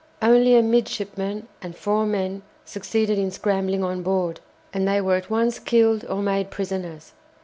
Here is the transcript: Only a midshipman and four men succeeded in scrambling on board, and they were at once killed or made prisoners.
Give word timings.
Only 0.19 0.55
a 0.55 0.63
midshipman 0.63 1.47
and 1.61 1.75
four 1.75 2.07
men 2.07 2.41
succeeded 2.65 3.19
in 3.19 3.29
scrambling 3.29 3.83
on 3.83 4.01
board, 4.01 4.39
and 4.73 4.87
they 4.87 4.99
were 4.99 5.13
at 5.13 5.29
once 5.29 5.59
killed 5.59 6.05
or 6.05 6.23
made 6.23 6.49
prisoners. 6.49 7.13